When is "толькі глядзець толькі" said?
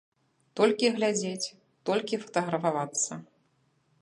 0.59-2.21